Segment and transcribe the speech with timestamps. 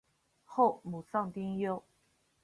[0.45, 1.83] 后母丧丁忧。